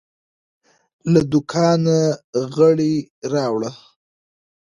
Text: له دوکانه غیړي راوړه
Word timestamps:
له 1.11 1.21
دوکانه 1.31 1.99
غیړي 2.55 2.95
راوړه 3.33 3.71